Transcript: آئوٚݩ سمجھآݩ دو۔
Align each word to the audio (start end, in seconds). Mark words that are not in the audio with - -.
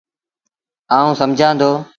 آئوٚݩ 0.95 1.19
سمجھآݩ 1.19 1.57
دو۔ 1.61 1.69